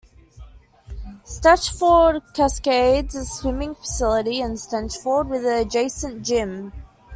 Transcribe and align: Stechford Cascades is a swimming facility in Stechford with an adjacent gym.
Stechford 1.27 2.33
Cascades 2.33 3.13
is 3.13 3.27
a 3.29 3.33
swimming 3.35 3.75
facility 3.75 4.39
in 4.41 4.53
Stechford 4.53 5.27
with 5.27 5.45
an 5.45 5.59
adjacent 5.59 6.25
gym. 6.25 6.71